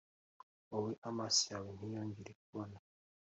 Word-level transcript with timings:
wowe, 0.69 0.91
amaso 1.09 1.41
yawe 1.51 1.69
ntiyongere 1.77 2.31
kubona, 2.41 2.77